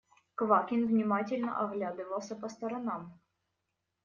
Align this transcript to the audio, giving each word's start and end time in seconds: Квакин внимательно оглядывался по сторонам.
Квакин 0.33 0.87
внимательно 0.87 1.59
оглядывался 1.63 2.35
по 2.35 2.49
сторонам. 2.49 3.19